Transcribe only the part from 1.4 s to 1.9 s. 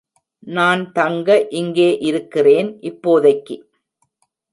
இங்கே